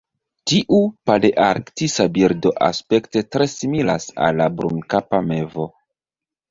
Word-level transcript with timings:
Tiu 0.51 0.79
palearktisa 1.09 2.07
birdo 2.17 2.55
aspekte 2.71 3.25
tre 3.37 3.49
similas 3.55 4.13
al 4.29 4.43
la 4.43 4.53
brunkapa 4.59 5.27
mevo. 5.33 5.71